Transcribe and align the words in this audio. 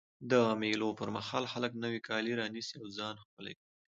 د 0.31 0.33
مېلو 0.61 0.89
پر 0.99 1.09
مهال 1.15 1.43
خلک 1.53 1.71
نوی 1.83 1.99
کالي 2.07 2.33
رانيسي 2.39 2.75
او 2.81 2.85
ځان 2.97 3.15
ښکلی 3.23 3.53
کوي. 3.59 3.69